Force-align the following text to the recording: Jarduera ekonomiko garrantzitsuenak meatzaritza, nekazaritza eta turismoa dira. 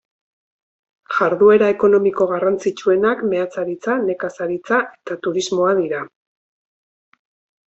Jarduera 1.17 1.67
ekonomiko 1.73 2.27
garrantzitsuenak 2.31 3.21
meatzaritza, 3.35 3.99
nekazaritza 4.07 4.81
eta 5.05 5.19
turismoa 5.29 5.77
dira. 5.83 6.03